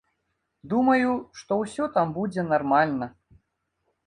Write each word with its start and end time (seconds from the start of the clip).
Думаю, 0.71 1.11
што 1.41 1.57
ўсё 1.59 1.83
там 1.99 2.17
будзе 2.17 2.47
нармальна. 2.49 3.11